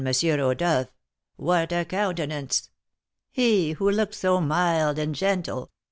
[0.23, 0.87] Rodolph,
[1.35, 2.71] what a countenance!
[3.29, 5.69] he who looked so mild and gentle!